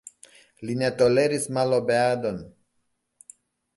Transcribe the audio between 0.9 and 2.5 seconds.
toleris malobeadon.